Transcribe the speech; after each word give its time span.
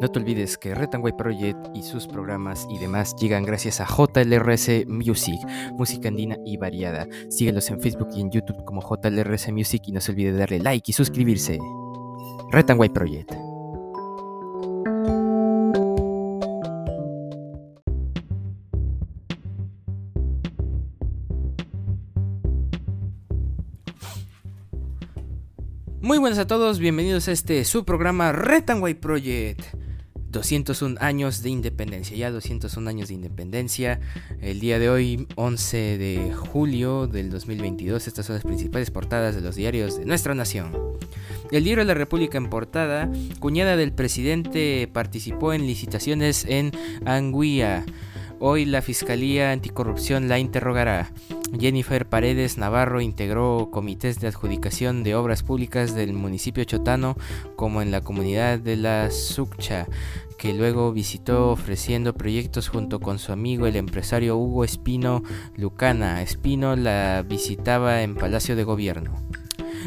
No 0.00 0.08
te 0.08 0.18
olvides 0.18 0.56
que 0.56 0.74
Retanway 0.74 1.12
Project 1.14 1.58
y 1.74 1.82
sus 1.82 2.06
programas 2.06 2.66
y 2.70 2.78
demás 2.78 3.14
llegan 3.16 3.44
gracias 3.44 3.82
a 3.82 3.86
JLRS 3.86 4.86
Music, 4.86 5.38
música 5.72 6.08
andina 6.08 6.38
y 6.46 6.56
variada. 6.56 7.06
Síguelos 7.28 7.68
en 7.68 7.82
Facebook 7.82 8.08
y 8.16 8.22
en 8.22 8.30
YouTube 8.30 8.64
como 8.64 8.80
JLRS 8.80 9.52
Music 9.52 9.82
y 9.84 9.92
no 9.92 10.00
se 10.00 10.12
olvide 10.12 10.32
darle 10.32 10.58
like 10.58 10.90
y 10.90 10.94
suscribirse. 10.94 11.58
Retanway 12.50 12.88
Project. 12.88 13.30
Muy 26.00 26.16
buenas 26.16 26.38
a 26.38 26.46
todos, 26.46 26.78
bienvenidos 26.78 27.28
a 27.28 27.32
este 27.32 27.66
su 27.66 27.84
programa 27.84 28.32
Retanway 28.32 28.94
Project. 28.94 29.79
201 30.30 30.96
años 31.00 31.42
de 31.42 31.50
independencia, 31.50 32.16
ya 32.16 32.30
201 32.30 32.88
años 32.88 33.08
de 33.08 33.14
independencia. 33.14 34.00
El 34.40 34.60
día 34.60 34.78
de 34.78 34.88
hoy, 34.88 35.26
11 35.34 35.98
de 35.98 36.34
julio 36.34 37.06
del 37.06 37.30
2022, 37.30 38.06
estas 38.06 38.26
son 38.26 38.36
las 38.36 38.44
principales 38.44 38.90
portadas 38.90 39.34
de 39.34 39.40
los 39.40 39.56
diarios 39.56 39.98
de 39.98 40.04
nuestra 40.04 40.34
nación. 40.34 40.72
El 41.50 41.64
diario 41.64 41.84
de 41.84 41.88
la 41.88 41.94
República 41.94 42.38
en 42.38 42.48
portada, 42.48 43.10
cuñada 43.40 43.76
del 43.76 43.92
presidente 43.92 44.88
participó 44.92 45.52
en 45.52 45.66
licitaciones 45.66 46.44
en 46.48 46.70
Anguilla. 47.04 47.84
Hoy 48.38 48.64
la 48.64 48.82
Fiscalía 48.82 49.50
Anticorrupción 49.50 50.28
la 50.28 50.38
interrogará. 50.38 51.10
Jennifer 51.58 52.08
Paredes 52.08 52.58
Navarro 52.58 53.00
integró 53.00 53.70
comités 53.70 54.20
de 54.20 54.28
adjudicación 54.28 55.02
de 55.02 55.14
obras 55.14 55.42
públicas 55.42 55.94
del 55.94 56.12
municipio 56.12 56.64
chotano 56.64 57.16
como 57.56 57.82
en 57.82 57.90
la 57.90 58.00
comunidad 58.02 58.58
de 58.58 58.76
la 58.76 59.10
Succha, 59.10 59.86
que 60.38 60.54
luego 60.54 60.92
visitó 60.92 61.50
ofreciendo 61.50 62.14
proyectos 62.14 62.68
junto 62.68 63.00
con 63.00 63.18
su 63.18 63.32
amigo 63.32 63.66
el 63.66 63.76
empresario 63.76 64.36
Hugo 64.36 64.64
Espino 64.64 65.22
Lucana. 65.56 66.22
Espino 66.22 66.76
la 66.76 67.24
visitaba 67.28 68.02
en 68.02 68.14
Palacio 68.14 68.56
de 68.56 68.64
Gobierno. 68.64 69.14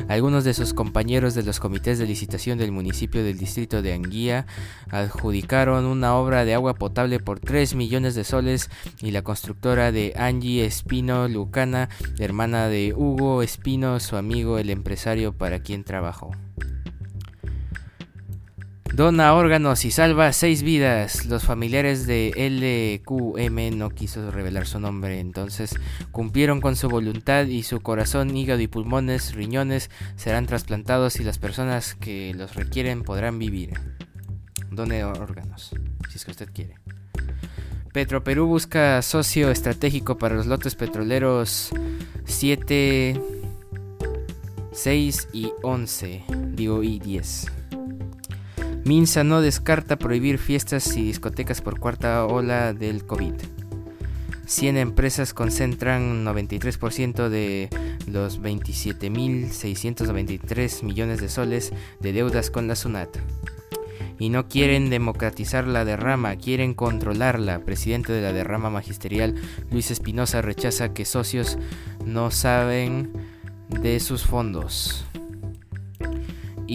Algunos 0.07 0.43
de 0.43 0.53
sus 0.53 0.73
compañeros 0.73 1.35
de 1.35 1.43
los 1.43 1.59
comités 1.59 1.99
de 1.99 2.05
licitación 2.05 2.57
del 2.57 2.71
municipio 2.71 3.23
del 3.23 3.37
distrito 3.37 3.81
de 3.81 3.93
Anguía 3.93 4.45
adjudicaron 4.89 5.85
una 5.85 6.15
obra 6.15 6.45
de 6.45 6.53
agua 6.53 6.75
potable 6.75 7.19
por 7.19 7.39
3 7.39 7.75
millones 7.75 8.15
de 8.15 8.23
soles 8.23 8.69
y 9.01 9.11
la 9.11 9.21
constructora 9.21 9.91
de 9.91 10.13
Angie 10.17 10.65
Espino 10.65 11.27
Lucana, 11.27 11.89
hermana 12.19 12.67
de 12.67 12.93
Hugo 12.95 13.41
Espino, 13.43 13.99
su 13.99 14.15
amigo 14.15 14.57
el 14.57 14.69
empresario 14.69 15.33
para 15.33 15.59
quien 15.59 15.83
trabajó. 15.83 16.31
Dona 18.93 19.33
órganos 19.33 19.85
y 19.85 19.91
salva 19.91 20.31
seis 20.33 20.61
vidas. 20.61 21.25
Los 21.25 21.45
familiares 21.45 22.05
de 22.05 22.29
LQM 22.37 23.75
no 23.75 23.89
quiso 23.89 24.29
revelar 24.29 24.67
su 24.67 24.79
nombre, 24.79 25.19
entonces 25.19 25.75
cumplieron 26.11 26.61
con 26.61 26.75
su 26.75 26.89
voluntad 26.89 27.47
y 27.47 27.63
su 27.63 27.81
corazón, 27.81 28.37
hígado 28.37 28.61
y 28.61 28.67
pulmones, 28.67 29.33
riñones 29.33 29.89
serán 30.15 30.45
trasplantados 30.45 31.15
y 31.15 31.23
las 31.23 31.39
personas 31.39 31.95
que 31.95 32.35
los 32.35 32.53
requieren 32.53 33.01
podrán 33.01 33.39
vivir. 33.39 33.73
Done 34.69 35.03
órganos, 35.03 35.71
si 36.07 36.17
es 36.17 36.23
que 36.23 36.31
usted 36.31 36.49
quiere. 36.53 36.75
Petroperú 37.93 38.45
busca 38.45 39.01
socio 39.01 39.49
estratégico 39.49 40.19
para 40.19 40.35
los 40.35 40.45
lotes 40.45 40.75
petroleros 40.75 41.71
7, 42.25 43.19
6 44.71 45.27
y 45.33 45.51
11, 45.63 46.25
digo 46.53 46.83
y 46.83 46.99
10. 46.99 47.62
Minsa 48.85 49.23
no 49.23 49.39
descarta 49.39 49.95
prohibir 49.95 50.37
fiestas 50.37 50.97
y 50.97 51.03
discotecas 51.03 51.61
por 51.61 51.79
cuarta 51.79 52.25
ola 52.25 52.73
del 52.73 53.05
COVID. 53.05 53.35
100 54.45 54.75
empresas 54.75 55.33
concentran 55.33 56.25
93% 56.25 57.29
de 57.29 57.69
los 58.07 58.41
27.693 58.41 60.83
millones 60.83 61.21
de 61.21 61.29
soles 61.29 61.71
de 62.01 62.11
deudas 62.11 62.51
con 62.51 62.67
la 62.67 62.75
SUNAT. 62.75 63.19
Y 64.19 64.27
no 64.27 64.49
quieren 64.49 64.89
democratizar 64.89 65.65
la 65.65 65.85
derrama, 65.85 66.35
quieren 66.35 66.73
controlarla. 66.73 67.59
Presidente 67.59 68.11
de 68.11 68.21
la 68.21 68.33
derrama 68.33 68.69
magisterial, 68.69 69.35
Luis 69.71 69.91
Espinosa, 69.91 70.41
rechaza 70.41 70.93
que 70.93 71.05
socios 71.05 71.57
no 72.05 72.31
saben 72.31 73.13
de 73.69 74.01
sus 74.01 74.23
fondos 74.23 75.05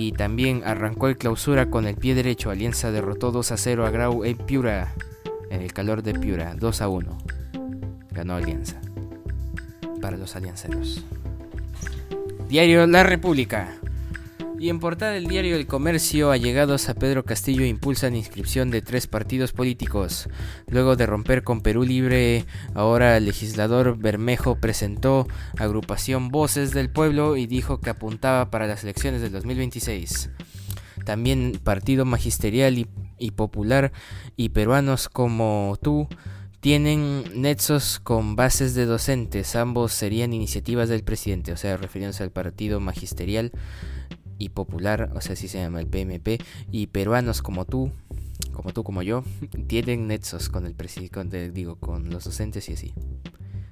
y 0.00 0.12
también 0.12 0.62
arrancó 0.64 1.08
el 1.08 1.16
clausura 1.16 1.70
con 1.70 1.84
el 1.84 1.96
pie 1.96 2.14
derecho. 2.14 2.50
Alianza 2.50 2.92
derrotó 2.92 3.32
2 3.32 3.50
a 3.50 3.56
0 3.56 3.84
a 3.84 3.90
Grau 3.90 4.24
en 4.24 4.36
Piura, 4.36 4.94
en 5.50 5.60
el 5.60 5.72
calor 5.72 6.04
de 6.04 6.14
Piura, 6.14 6.54
2 6.54 6.82
a 6.82 6.88
1. 6.88 7.18
Ganó 8.12 8.36
Alianza 8.36 8.80
para 10.00 10.16
los 10.16 10.36
alianceros. 10.36 11.04
Diario 12.48 12.86
La 12.86 13.02
República. 13.02 13.77
Y 14.60 14.70
en 14.70 14.80
portada 14.80 15.12
del 15.12 15.28
diario 15.28 15.54
El 15.54 15.68
Comercio, 15.68 16.32
allegados 16.32 16.88
a 16.88 16.94
Pedro 16.94 17.24
Castillo 17.24 17.64
impulsan 17.64 18.16
inscripción 18.16 18.72
de 18.72 18.82
tres 18.82 19.06
partidos 19.06 19.52
políticos. 19.52 20.28
Luego 20.66 20.96
de 20.96 21.06
romper 21.06 21.44
con 21.44 21.60
Perú 21.60 21.84
Libre, 21.84 22.44
ahora 22.74 23.16
el 23.16 23.26
legislador 23.26 23.96
Bermejo 23.96 24.56
presentó 24.56 25.28
agrupación 25.58 26.30
Voces 26.30 26.72
del 26.72 26.90
Pueblo 26.90 27.36
y 27.36 27.46
dijo 27.46 27.80
que 27.80 27.90
apuntaba 27.90 28.50
para 28.50 28.66
las 28.66 28.82
elecciones 28.82 29.22
del 29.22 29.30
2026. 29.30 30.30
También 31.04 31.60
Partido 31.62 32.04
Magisterial 32.04 32.84
y, 33.18 33.30
Popular 33.30 33.92
y 34.36 34.48
peruanos 34.48 35.08
como 35.08 35.78
tú 35.80 36.08
tienen 36.58 37.22
nexos 37.40 38.00
con 38.00 38.34
bases 38.34 38.74
de 38.74 38.86
docentes. 38.86 39.54
Ambos 39.54 39.92
serían 39.92 40.32
iniciativas 40.32 40.88
del 40.88 41.04
presidente, 41.04 41.52
o 41.52 41.56
sea, 41.56 41.76
refiriéndose 41.76 42.24
al 42.24 42.32
Partido 42.32 42.80
Magisterial 42.80 43.52
y 44.38 44.50
popular, 44.50 45.10
o 45.14 45.20
sea, 45.20 45.34
así 45.34 45.48
se 45.48 45.58
llama 45.58 45.80
el 45.80 45.86
PMP, 45.86 46.42
y 46.70 46.86
peruanos 46.86 47.42
como 47.42 47.64
tú, 47.64 47.90
como 48.52 48.72
tú, 48.72 48.84
como 48.84 49.02
yo, 49.02 49.24
tienen 49.66 50.06
nexos 50.06 50.48
con 50.48 50.66
el 50.66 50.74
presidente, 50.74 51.50
digo, 51.50 51.76
con 51.76 52.10
los 52.10 52.24
docentes 52.24 52.68
y 52.68 52.72
así. 52.74 52.94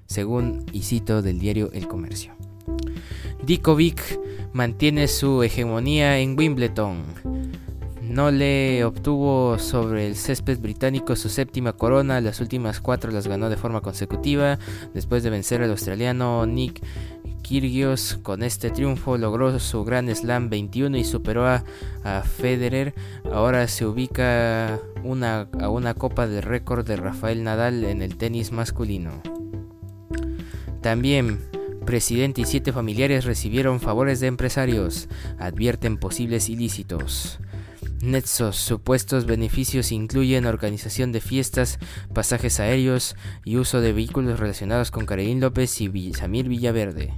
Según 0.07 0.65
y 0.73 0.83
cito 0.83 1.23
del 1.23 1.39
diario 1.39 1.71
El 1.73 1.89
Comercio. 1.89 2.35
Dikovic 3.45 4.21
mantiene 4.53 5.09
su 5.09 5.43
hegemonía 5.43 6.19
en 6.19 6.39
Wimbledon. 6.39 7.05
No 8.03 8.31
le 8.31 8.85
obtuvo 8.85 9.59
sobre 9.59 10.07
el 10.07 10.15
césped 10.15 10.61
británico 10.61 11.17
su 11.17 11.29
séptima 11.29 11.73
corona, 11.73 12.21
las 12.21 12.41
últimas 12.41 12.81
cuatro 12.81 13.11
las 13.11 13.27
ganó 13.27 13.51
de 13.51 13.57
forma 13.57 13.81
consecutiva, 13.81 14.59
después 14.95 15.25
de 15.25 15.31
vencer 15.31 15.61
al 15.63 15.71
australiano 15.71 16.47
Nick 16.47 16.81
Kyrgios 17.47 18.19
con 18.25 18.43
este 18.43 18.71
triunfo 18.71 19.17
logró 19.17 19.57
su 19.61 19.85
Gran 19.85 20.13
Slam 20.13 20.51
21 20.51 20.97
y 20.97 21.05
superó 21.05 21.47
a, 21.47 21.63
Federer. 22.25 22.93
Ahora 23.33 23.69
se 23.69 23.87
ubica 23.87 24.81
una, 25.05 25.49
a 25.61 25.69
una 25.69 25.95
copa 25.95 26.27
de 26.27 26.41
récord 26.41 26.85
de 26.85 26.97
Rafael 26.97 27.45
Nadal 27.45 27.85
en 27.85 28.03
el 28.03 28.17
tenis 28.17 28.51
masculino. 28.51 29.23
También 30.83 31.39
presidente 31.85 32.41
y 32.41 32.47
siete 32.47 32.73
familiares 32.73 33.25
recibieron 33.25 33.79
favores 33.79 34.19
de 34.19 34.27
empresarios, 34.27 35.09
advierten 35.39 35.99
posibles 35.99 36.49
ilícitos. 36.49 37.39
Netsos, 38.03 38.57
supuestos 38.57 39.25
beneficios 39.25 39.91
incluyen 39.91 40.47
organización 40.47 41.13
de 41.13 41.21
fiestas, 41.21 41.79
pasajes 42.13 42.61
aéreos 42.61 43.17
y 43.45 43.57
uso 43.57 43.81
de 43.81 43.93
vehículos 43.93 44.39
relacionados 44.39 44.91
con 44.91 45.07
Karenín 45.07 45.41
López 45.41 45.81
y 45.81 46.13
Samir 46.13 46.49
Villaverde. 46.49 47.15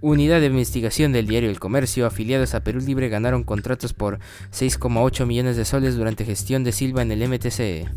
Unidad 0.00 0.40
de 0.40 0.46
investigación 0.46 1.12
del 1.12 1.26
diario 1.26 1.50
El 1.50 1.58
Comercio, 1.58 2.06
afiliados 2.06 2.54
a 2.54 2.60
Perú 2.60 2.80
Libre, 2.80 3.08
ganaron 3.08 3.42
contratos 3.42 3.92
por 3.92 4.20
6,8 4.52 5.26
millones 5.26 5.56
de 5.56 5.64
soles 5.64 5.96
durante 5.96 6.24
gestión 6.24 6.64
de 6.64 6.72
Silva 6.72 7.02
en 7.02 7.10
el 7.10 7.28
MTC. 7.28 7.90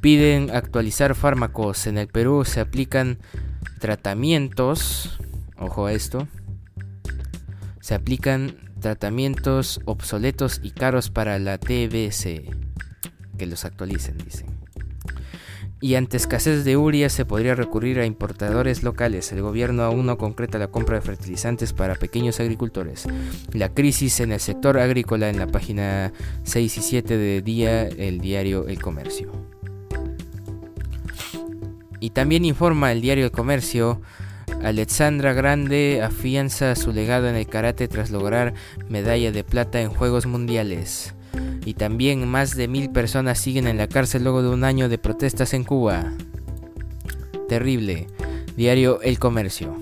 Piden 0.00 0.50
actualizar 0.50 1.14
fármacos. 1.14 1.86
En 1.86 1.96
el 1.96 2.08
Perú 2.08 2.44
se 2.44 2.60
aplican 2.60 3.18
tratamientos, 3.80 5.18
ojo 5.58 5.86
a 5.86 5.92
esto, 5.92 6.28
se 7.80 7.94
aplican 7.94 8.71
tratamientos 8.82 9.80
obsoletos 9.86 10.60
y 10.62 10.72
caros 10.72 11.08
para 11.08 11.38
la 11.38 11.56
TBC. 11.56 12.54
Que 13.38 13.46
los 13.46 13.64
actualicen, 13.64 14.18
dicen 14.18 14.62
y 15.82 15.96
ante 15.96 16.16
escasez 16.16 16.64
de 16.64 16.76
uria 16.76 17.10
se 17.10 17.24
podría 17.24 17.56
recurrir 17.56 17.98
a 17.98 18.06
importadores 18.06 18.84
locales. 18.84 19.32
El 19.32 19.42
gobierno 19.42 19.82
aún 19.82 20.06
no 20.06 20.16
concreta 20.16 20.56
la 20.56 20.68
compra 20.68 20.94
de 20.94 21.02
fertilizantes 21.02 21.72
para 21.72 21.96
pequeños 21.96 22.38
agricultores. 22.38 23.04
La 23.52 23.68
crisis 23.68 24.20
en 24.20 24.30
el 24.30 24.38
sector 24.38 24.78
agrícola 24.78 25.28
en 25.28 25.40
la 25.40 25.48
página 25.48 26.12
6 26.44 26.78
y 26.78 26.80
7 26.82 27.18
de 27.18 27.42
día 27.42 27.82
el 27.82 28.20
diario 28.20 28.68
El 28.68 28.80
Comercio. 28.80 29.32
Y 31.98 32.10
también 32.10 32.44
informa 32.44 32.92
el 32.92 33.00
diario 33.00 33.24
El 33.24 33.32
Comercio 33.32 34.00
Alexandra 34.62 35.32
Grande 35.32 36.02
afianza 36.02 36.76
su 36.76 36.92
legado 36.92 37.28
en 37.28 37.34
el 37.34 37.46
karate 37.46 37.88
tras 37.88 38.10
lograr 38.10 38.54
medalla 38.88 39.32
de 39.32 39.42
plata 39.42 39.80
en 39.80 39.90
Juegos 39.90 40.26
Mundiales. 40.26 41.14
Y 41.64 41.74
también 41.74 42.28
más 42.28 42.54
de 42.54 42.68
mil 42.68 42.90
personas 42.90 43.38
siguen 43.38 43.66
en 43.66 43.76
la 43.76 43.88
cárcel 43.88 44.22
luego 44.22 44.42
de 44.42 44.50
un 44.50 44.62
año 44.62 44.88
de 44.88 44.98
protestas 44.98 45.52
en 45.54 45.64
Cuba. 45.64 46.12
Terrible. 47.48 48.06
Diario 48.56 49.00
El 49.02 49.18
Comercio. 49.18 49.76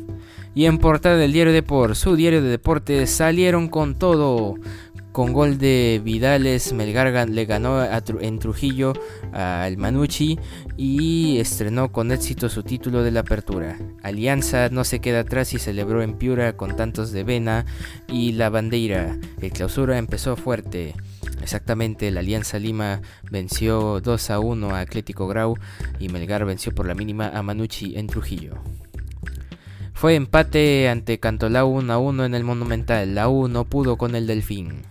Y 0.55 0.65
en 0.65 0.79
portada 0.79 1.17
del 1.17 1.33
diario 1.33 1.53
Deport, 1.53 1.95
su 1.95 2.17
diario 2.17 2.43
de 2.43 2.49
deportes, 2.49 3.11
salieron 3.11 3.69
con 3.69 3.97
todo. 3.97 4.57
Con 5.13 5.33
gol 5.33 5.59
de 5.59 6.01
Vidales, 6.05 6.73
Melgar 6.73 7.29
le 7.29 7.45
ganó 7.45 7.83
en 8.21 8.39
Trujillo 8.39 8.93
al 9.33 9.77
Manucci 9.77 10.39
y 10.77 11.39
estrenó 11.41 11.91
con 11.91 12.13
éxito 12.13 12.49
su 12.49 12.63
título 12.63 13.03
de 13.03 13.11
la 13.11 13.21
apertura. 13.21 13.77
Alianza 14.05 14.69
no 14.69 14.85
se 14.85 15.01
queda 15.01 15.21
atrás 15.21 15.53
y 15.53 15.59
celebró 15.59 16.03
en 16.03 16.15
Piura 16.15 16.57
con 16.57 16.77
tantos 16.77 17.11
de 17.11 17.25
Vena 17.25 17.67
y 18.07 18.33
la 18.33 18.51
bandera. 18.51 19.19
El 19.41 19.51
clausura 19.51 19.99
empezó 19.99 20.37
fuerte. 20.37 20.95
Exactamente, 21.43 22.11
la 22.13 22.21
Alianza 22.21 22.61
Lima 22.61 23.01
venció 23.33 24.01
2 24.01 24.31
a 24.31 24.39
1 24.39 24.71
a 24.71 24.81
Atlético 24.81 25.27
Grau 25.27 25.57
y 25.99 26.09
Melgar 26.09 26.45
venció 26.45 26.73
por 26.73 26.87
la 26.87 26.95
mínima 26.95 27.31
a 27.31 27.43
Manucci 27.43 27.97
en 27.97 28.07
Trujillo. 28.07 28.63
Fue 29.93 30.15
empate 30.15 30.89
ante 30.89 31.19
Cantolao 31.19 31.67
1 31.67 31.93
a 31.93 31.99
1 31.99 32.25
en 32.27 32.35
el 32.35 32.45
Monumental. 32.45 33.15
La 33.15 33.29
U 33.29 33.49
no 33.49 33.65
pudo 33.65 33.99
con 33.99 34.15
el 34.15 34.27
Delfín. 34.27 34.90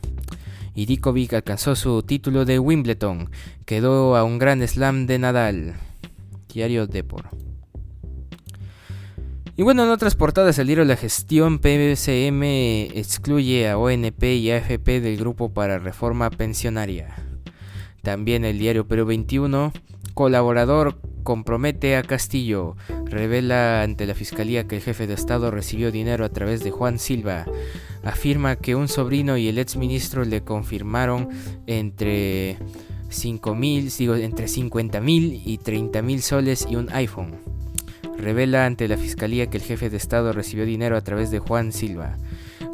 Y 0.76 0.86
Dikovic 0.86 1.34
alcanzó 1.34 1.76
su 1.76 2.04
título 2.04 2.46
de 2.46 2.60
Wimbledon. 2.60 3.30
Quedó 3.66 4.16
a 4.16 4.24
un 4.24 4.40
gran 4.40 4.66
slam 4.68 5.06
de 5.06 5.20
Nadal. 5.20 5.76
Diario 6.54 6.88
Depor. 6.88 7.30
Y 9.60 9.62
bueno, 9.62 9.84
en 9.84 9.90
otras 9.90 10.16
portadas 10.16 10.56
diario 10.56 10.86
La 10.86 10.96
Gestión 10.96 11.60
PCM 11.60 12.44
excluye 12.98 13.68
a 13.68 13.78
ONP 13.78 14.24
y 14.24 14.52
AFP 14.52 15.02
del 15.02 15.18
grupo 15.18 15.54
para 15.54 15.80
reforma 15.80 16.30
pensionaria. 16.30 17.14
También 18.02 18.46
el 18.46 18.58
diario 18.58 18.88
Perú 18.88 19.06
21, 19.06 19.74
colaborador 20.14 21.02
compromete 21.24 21.98
a 21.98 22.04
Castillo, 22.04 22.78
revela 23.04 23.84
ante 23.84 24.06
la 24.06 24.16
fiscalía 24.16 24.66
que 24.66 24.78
el 24.78 24.82
jefe 24.82 25.08
de 25.08 25.16
Estado 25.16 25.52
recibió 25.52 25.92
dinero 25.92 26.24
a 26.24 26.30
través 26.30 26.64
de 26.64 26.72
Juan 26.72 26.98
Silva, 26.98 27.46
afirma 28.04 28.56
que 28.56 28.76
un 28.76 28.88
sobrino 28.88 29.38
y 29.38 29.48
el 29.48 29.58
exministro 29.58 30.26
le 30.26 30.42
confirmaron 30.42 31.30
entre 31.68 32.58
5 33.10 33.56
mil, 33.56 33.92
digo, 33.98 34.16
entre 34.16 34.48
50 34.48 35.02
mil 35.02 35.42
y 35.46 35.58
30 35.58 36.02
mil 36.02 36.22
soles 36.22 36.68
y 36.70 36.76
un 36.76 36.90
iPhone 36.92 37.50
revela 38.20 38.66
ante 38.66 38.88
la 38.88 38.98
Fiscalía 38.98 39.50
que 39.50 39.58
el 39.58 39.64
jefe 39.64 39.90
de 39.90 39.98
Estado 39.98 40.34
recibió 40.34 40.66
dinero 40.66 40.98
a 40.98 41.02
través 41.02 41.32
de 41.32 41.40
Juan 41.40 41.72
Silva. 41.72 42.18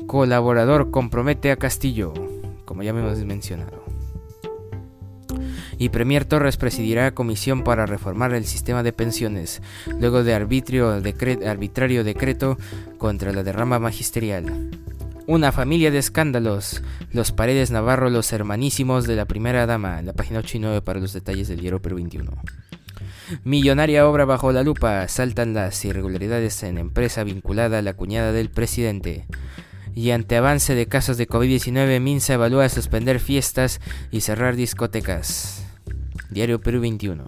Colaborador 0.07 0.91
compromete 0.91 1.51
a 1.51 1.55
Castillo, 1.55 2.13
como 2.65 2.83
ya 2.83 2.89
hemos 2.89 3.17
mencionado. 3.19 3.83
Y 5.77 5.89
Premier 5.89 6.25
Torres 6.25 6.57
presidirá 6.57 7.13
comisión 7.13 7.63
para 7.63 7.85
reformar 7.85 8.33
el 8.33 8.45
sistema 8.45 8.81
de 8.81 8.93
pensiones, 8.93 9.61
luego 9.99 10.23
de 10.23 10.33
arbitrario 10.33 11.01
decreto 12.03 12.57
contra 12.97 13.33
la 13.33 13.43
derrama 13.43 13.77
magisterial. 13.79 14.71
Una 15.27 15.51
familia 15.51 15.89
de 15.89 15.97
escándalos. 15.97 16.83
Los 17.11 17.31
Paredes 17.31 17.71
Navarro, 17.71 18.11
los 18.11 18.31
hermanísimos 18.31 19.07
de 19.07 19.15
la 19.15 19.25
primera 19.25 19.65
dama. 19.65 20.03
La 20.03 20.13
página 20.13 20.37
8 20.39 20.57
y 20.57 20.59
9 20.59 20.81
para 20.83 20.99
los 20.99 21.13
detalles 21.13 21.47
del 21.47 21.61
Diario 21.61 21.81
Perú 21.81 21.95
21. 21.95 22.31
Millonaria 23.43 24.07
obra 24.07 24.25
bajo 24.25 24.51
la 24.51 24.61
lupa. 24.61 25.07
Saltan 25.07 25.55
las 25.55 25.83
irregularidades 25.83 26.61
en 26.61 26.77
empresa 26.77 27.23
vinculada 27.23 27.79
a 27.79 27.81
la 27.81 27.93
cuñada 27.93 28.33
del 28.33 28.51
presidente. 28.51 29.25
Y 29.95 30.11
ante 30.11 30.37
avance 30.37 30.75
de 30.75 30.85
casos 30.85 31.17
de 31.17 31.27
COVID-19, 31.27 31.99
Minsa 32.01 32.35
evalúa 32.35 32.69
suspender 32.69 33.19
fiestas 33.19 33.81
y 34.11 34.21
cerrar 34.21 34.55
discotecas. 34.55 35.65
Diario 36.29 36.61
Perú 36.61 36.81
21. 36.81 37.25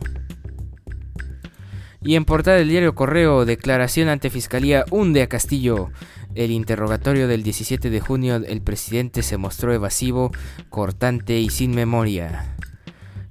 Y 2.08 2.16
en 2.16 2.26
portada 2.26 2.58
del 2.58 2.70
diario 2.70 2.96
Correo, 2.96 3.44
declaración 3.44 4.08
ante 4.08 4.30
Fiscalía 4.30 4.86
hunde 4.92 5.24
a 5.24 5.28
Castillo. 5.28 5.90
El 6.38 6.52
interrogatorio 6.52 7.28
del 7.28 7.42
17 7.42 7.90
de 7.90 8.00
junio, 8.00 8.36
el 8.36 8.62
presidente 8.62 9.24
se 9.24 9.38
mostró 9.38 9.74
evasivo, 9.74 10.32
cortante 10.70 11.40
y 11.40 11.50
sin 11.50 11.72
memoria. 11.72 12.56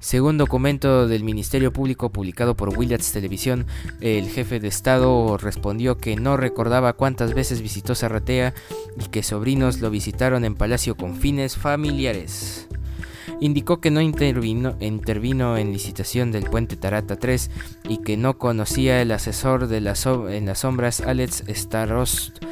Según 0.00 0.38
documento 0.38 1.06
del 1.06 1.22
Ministerio 1.22 1.72
Público 1.72 2.10
publicado 2.10 2.56
por 2.56 2.76
Williams 2.76 3.12
Televisión, 3.12 3.66
el 4.00 4.28
jefe 4.28 4.58
de 4.58 4.66
Estado 4.66 5.36
respondió 5.36 5.98
que 5.98 6.16
no 6.16 6.36
recordaba 6.36 6.94
cuántas 6.94 7.32
veces 7.32 7.62
visitó 7.62 7.94
Zarratea 7.94 8.54
y 8.98 9.04
que 9.04 9.22
sobrinos 9.22 9.80
lo 9.80 9.88
visitaron 9.90 10.44
en 10.44 10.56
Palacio 10.56 10.96
con 10.96 11.14
fines 11.14 11.56
familiares. 11.56 12.66
Indicó 13.40 13.80
que 13.80 13.92
no 13.92 14.00
intervino, 14.00 14.76
en 14.80 15.72
licitación 15.72 16.32
del 16.32 16.50
puente 16.50 16.76
Tarata 16.76 17.14
3 17.14 17.50
y 17.88 17.98
que 17.98 18.16
no 18.16 18.36
conocía 18.36 19.00
el 19.00 19.12
asesor 19.12 19.68
de 19.68 19.80
las 19.80 20.06
en 20.06 20.46
las 20.46 20.58
sombras 20.60 21.02
Alex 21.02 21.44
Starost 21.48 22.44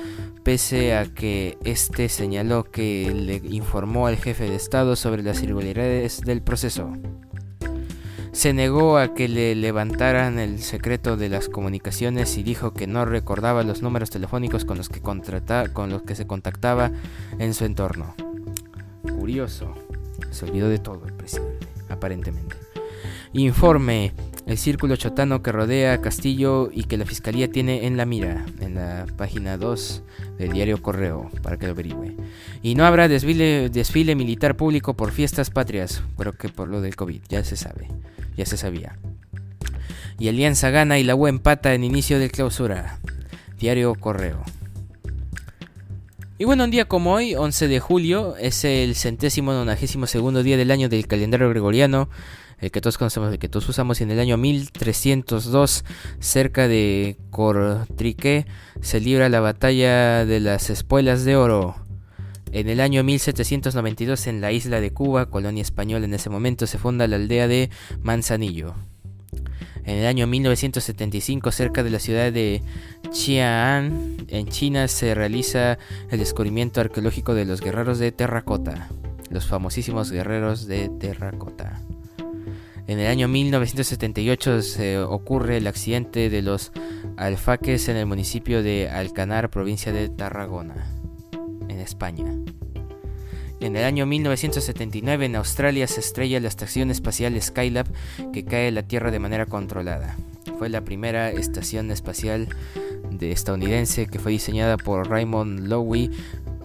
pese 0.45 0.95
a 0.95 1.07
que 1.07 1.59
este 1.65 2.09
señaló 2.09 2.65
que 2.65 3.13
le 3.15 3.37
informó 3.55 4.07
al 4.07 4.17
jefe 4.17 4.45
de 4.45 4.55
Estado 4.55 4.95
sobre 4.95 5.23
las 5.23 5.43
irregularidades 5.43 6.21
del 6.21 6.43
proceso 6.43 6.93
se 8.35 8.53
negó 8.53 8.99
a 8.99 9.15
que 9.15 9.29
le 9.29 9.55
levantaran 9.55 10.41
el 10.41 10.59
secreto 10.61 11.17
de 11.17 11.29
las 11.29 11.49
comunicaciones 11.49 12.37
y 12.37 12.43
dijo 12.43 12.75
que 12.75 12.89
no 12.89 13.05
recordaba 13.05 13.63
los 13.63 13.81
números 13.81 14.11
telefónicos 14.11 14.65
con 14.65 14.77
los 14.77 14.89
que, 14.89 15.01
con 15.01 15.91
los 15.91 16.03
que 16.03 16.17
se 16.17 16.27
contactaba 16.27 16.91
en 17.39 17.55
su 17.55 17.65
entorno. 17.65 18.17
Curioso, 19.03 19.73
se 20.33 20.47
olvidó 20.47 20.69
de 20.69 20.79
todo 20.79 21.07
el 21.07 21.13
presidente, 21.13 21.69
aparentemente. 21.89 22.57
Informe, 23.35 24.13
el 24.47 24.59
círculo 24.59 24.97
chotano 24.97 25.43
que 25.43 25.53
rodea 25.53 25.95
a 25.95 26.01
Castillo 26.01 26.71
y 26.73 26.85
que 26.85 26.97
la 26.97 27.07
fiscalía 27.07 27.51
tiene 27.51 27.87
en 27.87 27.97
la 27.97 28.07
mira, 28.07 28.45
en 28.61 28.75
la 28.75 29.07
página 29.17 29.57
2 29.57 30.03
del 30.39 30.53
diario 30.53 30.83
Correo, 30.83 31.31
para 31.43 31.57
que 31.57 31.67
lo 31.67 31.73
averigüe. 31.73 32.17
Y 32.63 32.75
no 32.75 32.85
habrá 32.85 33.09
desfile, 33.09 33.71
desfile 33.71 34.15
militar 34.15 34.57
público 34.57 34.95
por 34.95 35.13
fiestas 35.13 35.51
patrias, 35.51 36.03
creo 36.17 36.33
que 36.33 36.49
por 36.49 36.69
lo 36.69 36.81
del 36.81 36.97
COVID, 36.97 37.23
ya 37.29 37.43
se 37.45 37.57
sabe 37.57 37.89
ya 38.37 38.47
se 38.47 38.57
sabía. 38.57 38.97
Y 40.19 40.29
Alianza 40.29 40.71
gana 40.71 40.99
y 40.99 41.05
la 41.05 41.15
U 41.15 41.27
empata 41.27 41.75
en 41.75 41.85
inicio 41.85 42.19
de 42.19 42.31
clausura. 42.31 42.99
Diario 43.59 43.95
Correo. 43.95 44.43
Y 46.37 46.45
bueno, 46.47 46.65
un 46.65 46.71
día 46.73 46.87
como 46.87 47.13
hoy, 47.13 47.37
11 47.37 47.69
de 47.69 47.79
julio, 47.79 48.37
es 48.37 48.65
el 48.65 48.97
centésimo 48.97 49.53
nonagésimo 49.53 50.09
segundo 50.09 50.43
día 50.43 50.57
del 50.57 50.73
año 50.73 50.89
del 50.89 51.07
calendario 51.07 51.49
gregoriano, 51.49 52.09
el 52.59 52.73
que 52.73 52.81
todos 52.81 52.99
conocemos, 52.99 53.33
el 53.33 53.39
que 53.39 53.49
todos 53.49 53.69
usamos 53.69 54.01
en 54.01 54.11
el 54.11 54.19
año 54.19 54.37
1302, 54.37 55.85
cerca 56.19 56.67
de 56.67 57.17
Cortrique, 57.31 58.47
se 58.81 58.99
libra 58.99 59.29
la 59.29 59.39
batalla 59.39 60.25
de 60.25 60.41
las 60.41 60.71
espuelas 60.71 61.25
de 61.25 61.37
oro. 61.37 61.77
En 62.51 62.69
el 62.69 62.81
año 62.81 63.05
1792 63.05 64.27
en 64.27 64.41
la 64.41 64.51
isla 64.51 64.81
de 64.81 64.93
Cuba, 64.93 65.31
colonia 65.31 65.63
española 65.63 66.05
en 66.05 66.15
ese 66.15 66.31
momento, 66.31 66.67
se 66.67 66.79
funda 66.79 67.07
la 67.07 67.15
aldea 67.15 67.47
de 67.47 67.71
Manzanillo. 68.03 68.75
En 69.87 69.99
el 69.99 70.07
año 70.07 70.27
1975, 70.27 71.53
cerca 71.53 71.83
de 71.83 71.91
la 71.91 71.99
ciudad 71.99 72.33
de 72.33 72.63
Xi'an, 73.13 74.17
en 74.29 74.49
China, 74.49 74.89
se 74.89 75.15
realiza 75.15 75.79
el 76.11 76.19
descubrimiento 76.19 76.81
arqueológico 76.81 77.35
de 77.35 77.45
los 77.45 77.61
guerreros 77.61 77.99
de 77.99 78.11
terracota, 78.11 78.89
los 79.31 79.47
famosísimos 79.47 80.11
guerreros 80.11 80.67
de 80.67 80.89
terracota. 80.89 81.83
En 82.87 82.99
el 82.99 83.07
año 83.07 83.29
1978 83.29 84.63
se 84.63 84.99
ocurre 84.99 85.59
el 85.59 85.67
accidente 85.67 86.29
de 86.31 86.43
los 86.43 86.73
alfaques 87.17 87.89
en 87.89 87.97
el 87.97 88.07
municipio 88.07 88.63
de 88.63 88.91
Alcanar, 88.91 89.51
provincia 89.51 89.93
de 89.93 90.09
Tarragona 90.09 90.87
en 91.69 91.81
España. 91.81 92.27
En 93.65 93.77
el 93.77 93.85
año 93.85 94.05
1979 94.05 95.25
en 95.25 95.37
Australia 95.37 95.87
se 95.87 96.01
estrella 96.01 96.39
la 96.39 96.49
estación 96.49 96.91
espacial 96.91 97.41
Skylab 97.41 97.87
que 98.31 98.45
cae 98.45 98.69
a 98.69 98.71
la 98.71 98.83
Tierra 98.83 99.11
de 99.11 99.19
manera 99.19 99.47
controlada. 99.47 100.19
Fue 100.59 100.69
la 100.69 100.83
primera 100.83 101.31
estación 101.31 101.91
espacial 101.91 102.51
de 103.11 103.33
estadounidense 103.33 104.07
que 104.07 104.19
fue 104.19 104.33
diseñada 104.33 104.77
por 104.77 105.09
Raymond 105.09 105.61
Loewy 105.61 106.11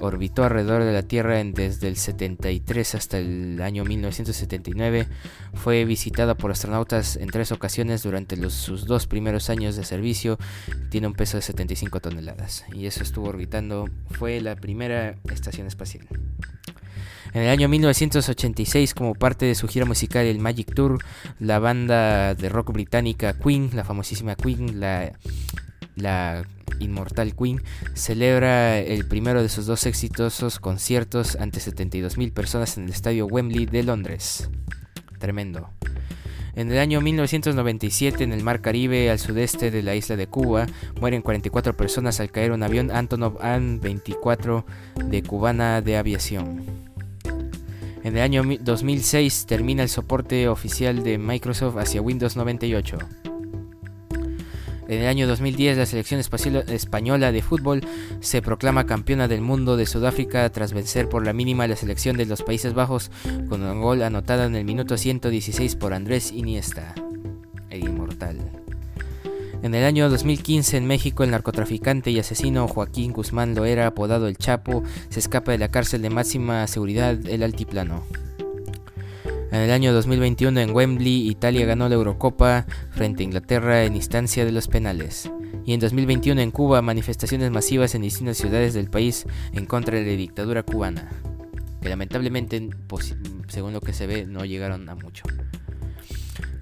orbitó 0.01 0.43
alrededor 0.43 0.83
de 0.83 0.91
la 0.91 1.03
Tierra 1.03 1.41
desde 1.41 1.87
el 1.87 1.95
73 1.95 2.95
hasta 2.95 3.17
el 3.17 3.61
año 3.61 3.85
1979. 3.85 5.07
Fue 5.53 5.85
visitada 5.85 6.35
por 6.35 6.51
astronautas 6.51 7.15
en 7.15 7.29
tres 7.29 7.53
ocasiones 7.53 8.03
durante 8.03 8.37
sus 8.49 8.85
dos 8.85 9.07
primeros 9.07 9.49
años 9.49 9.77
de 9.77 9.85
servicio. 9.85 10.37
Tiene 10.89 11.07
un 11.07 11.13
peso 11.13 11.37
de 11.37 11.43
75 11.43 12.01
toneladas 12.01 12.65
y 12.73 12.87
eso 12.87 13.03
estuvo 13.03 13.29
orbitando. 13.29 13.89
Fue 14.11 14.41
la 14.41 14.57
primera 14.57 15.15
estación 15.31 15.65
espacial. 15.65 16.05
En 17.33 17.43
el 17.43 17.49
año 17.49 17.69
1986, 17.69 18.95
como 18.95 19.13
parte 19.13 19.45
de 19.45 19.53
su 19.53 19.67
gira 19.67 19.85
musical 19.85 20.25
el 20.25 20.39
Magic 20.39 20.73
Tour, 20.73 20.97
la 21.39 21.59
banda 21.59 22.33
de 22.33 22.49
rock 22.49 22.71
británica 22.73 23.33
Queen, 23.33 23.69
la 23.73 23.83
famosísima 23.83 24.35
Queen, 24.35 24.79
la, 24.79 26.43
Inmortal 26.79 27.35
Queen, 27.35 27.61
celebra 27.93 28.79
el 28.79 29.05
primero 29.05 29.43
de 29.43 29.49
sus 29.49 29.65
dos 29.65 29.85
exitosos 29.85 30.59
conciertos 30.59 31.35
ante 31.35 31.59
72.000 31.59 32.33
personas 32.33 32.77
en 32.77 32.85
el 32.85 32.91
estadio 32.91 33.27
Wembley 33.27 33.65
de 33.65 33.83
Londres. 33.83 34.49
Tremendo. 35.19 35.69
En 36.55 36.71
el 36.71 36.79
año 36.79 36.99
1997, 36.99 38.23
en 38.23 38.33
el 38.33 38.43
Mar 38.43 38.61
Caribe, 38.61 39.11
al 39.11 39.19
sudeste 39.19 39.69
de 39.71 39.83
la 39.83 39.95
isla 39.95 40.15
de 40.15 40.27
Cuba, 40.27 40.65
mueren 40.99 41.21
44 41.21 41.77
personas 41.77 42.19
al 42.19 42.31
caer 42.31 42.51
un 42.51 42.63
avión 42.63 42.91
Antonov 42.91 43.37
An-24 43.41 44.65
de 45.05 45.21
Cubana 45.21 45.81
de 45.81 45.97
Aviación. 45.97 46.88
En 48.03 48.15
el 48.15 48.21
año 48.21 48.43
2006 48.61 49.45
termina 49.45 49.83
el 49.83 49.89
soporte 49.89 50.47
oficial 50.47 51.03
de 51.03 51.17
Microsoft 51.17 51.77
hacia 51.77 52.01
Windows 52.01 52.37
98. 52.37 52.97
En 54.87 55.01
el 55.01 55.07
año 55.07 55.27
2010 55.27 55.77
la 55.77 55.85
selección 55.85 56.19
española 56.19 57.31
de 57.31 57.41
fútbol 57.43 57.81
se 58.21 58.41
proclama 58.41 58.87
campeona 58.87 59.27
del 59.27 59.41
mundo 59.41 59.77
de 59.77 59.85
Sudáfrica 59.85 60.49
tras 60.49 60.73
vencer 60.73 61.09
por 61.09 61.25
la 61.25 61.33
mínima 61.33 61.67
la 61.67 61.75
selección 61.75 62.17
de 62.17 62.25
los 62.25 62.41
Países 62.41 62.73
Bajos 62.73 63.11
con 63.49 63.61
un 63.61 63.81
gol 63.81 64.01
anotado 64.01 64.45
en 64.45 64.55
el 64.55 64.65
minuto 64.65 64.97
116 64.97 65.75
por 65.75 65.93
Andrés 65.93 66.31
Iniesta, 66.31 66.95
el 67.69 67.83
inmortal. 67.83 68.58
En 69.61 69.75
el 69.75 69.83
año 69.83 70.09
2015 70.09 70.77
en 70.77 70.87
México 70.87 71.23
el 71.23 71.31
narcotraficante 71.31 72.11
y 72.11 72.19
asesino 72.19 72.65
Joaquín 72.69 73.11
Guzmán 73.11 73.55
Loera, 73.55 73.87
apodado 73.87 74.29
El 74.29 74.37
Chapo, 74.37 74.83
se 75.09 75.19
escapa 75.19 75.51
de 75.51 75.57
la 75.57 75.69
cárcel 75.69 76.01
de 76.01 76.09
máxima 76.09 76.65
seguridad 76.65 77.17
El 77.27 77.43
Altiplano. 77.43 78.05
En 79.51 79.59
el 79.59 79.71
año 79.71 79.91
2021 79.91 80.61
en 80.61 80.73
Wembley, 80.73 81.27
Italia 81.27 81.65
ganó 81.65 81.89
la 81.89 81.95
Eurocopa 81.95 82.67
frente 82.91 83.21
a 83.21 83.25
Inglaterra 83.25 83.83
en 83.83 83.97
instancia 83.97 84.45
de 84.45 84.53
los 84.53 84.69
penales. 84.69 85.29
Y 85.65 85.73
en 85.73 85.81
2021 85.81 86.39
en 86.39 86.51
Cuba, 86.51 86.81
manifestaciones 86.81 87.51
masivas 87.51 87.93
en 87.95 88.03
distintas 88.03 88.37
ciudades 88.37 88.73
del 88.73 88.89
país 88.89 89.25
en 89.51 89.65
contra 89.65 89.97
de 89.97 90.05
la 90.05 90.17
dictadura 90.17 90.63
cubana, 90.63 91.09
que 91.81 91.89
lamentablemente, 91.89 92.69
según 93.49 93.73
lo 93.73 93.81
que 93.81 93.91
se 93.91 94.07
ve, 94.07 94.25
no 94.25 94.45
llegaron 94.45 94.87
a 94.87 94.95
mucho. 94.95 95.23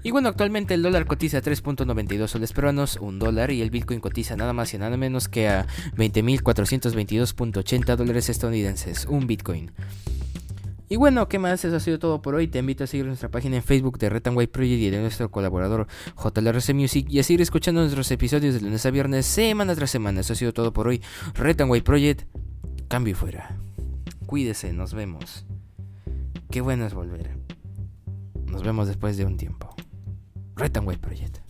Y 0.02 0.10
bueno, 0.10 0.28
actualmente 0.28 0.74
el 0.74 0.82
dólar 0.82 1.06
cotiza 1.06 1.38
a 1.38 1.42
3.92 1.42 2.28
soles 2.28 2.52
peruanos, 2.52 2.98
un 3.00 3.18
dólar, 3.18 3.50
y 3.50 3.62
el 3.62 3.70
Bitcoin 3.70 4.00
cotiza 4.00 4.36
nada 4.36 4.52
más 4.52 4.72
y 4.74 4.78
nada 4.78 4.96
menos 4.96 5.28
que 5.28 5.48
a 5.48 5.66
20.422.80 5.96 7.96
dólares 7.96 8.28
estadounidenses, 8.28 9.06
un 9.06 9.26
Bitcoin. 9.26 9.72
Y 10.90 10.96
bueno, 10.96 11.28
¿qué 11.28 11.38
más? 11.38 11.64
Eso 11.64 11.76
ha 11.76 11.80
sido 11.80 11.98
todo 11.98 12.22
por 12.22 12.34
hoy. 12.34 12.48
Te 12.48 12.60
invito 12.60 12.84
a 12.84 12.86
seguir 12.86 13.04
nuestra 13.04 13.30
página 13.30 13.56
en 13.56 13.62
Facebook 13.62 13.98
de 13.98 14.08
Red 14.08 14.22
White 14.32 14.52
Project 14.52 14.80
y 14.80 14.90
de 14.90 15.00
nuestro 15.00 15.30
colaborador 15.30 15.86
JLRC 16.16 16.72
Music 16.72 17.06
y 17.10 17.18
a 17.18 17.22
seguir 17.22 17.42
escuchando 17.42 17.82
nuestros 17.82 18.10
episodios 18.10 18.54
de 18.54 18.62
lunes 18.62 18.86
a 18.86 18.90
viernes, 18.90 19.26
semana 19.26 19.74
tras 19.74 19.90
semana. 19.90 20.20
Eso 20.20 20.32
ha 20.32 20.36
sido 20.36 20.54
todo 20.54 20.72
por 20.72 20.88
hoy. 20.88 21.02
Red 21.34 21.60
White 21.60 21.84
Project, 21.84 22.22
cambio 22.88 23.14
fuera. 23.14 23.58
Cuídese, 24.24 24.72
nos 24.72 24.94
vemos. 24.94 25.44
Qué 26.50 26.62
bueno 26.62 26.86
es 26.86 26.94
volver. 26.94 27.36
Nos 28.46 28.62
vemos 28.62 28.88
después 28.88 29.18
de 29.18 29.26
un 29.26 29.36
tiempo. 29.36 29.77
Red 30.58 30.72
White 30.86 31.00
Project. 31.00 31.47